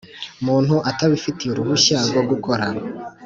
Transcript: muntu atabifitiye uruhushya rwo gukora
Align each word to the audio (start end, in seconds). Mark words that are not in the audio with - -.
muntu 0.45 0.75
atabifitiye 0.89 1.49
uruhushya 1.53 1.97
rwo 2.09 2.21
gukora 2.29 2.65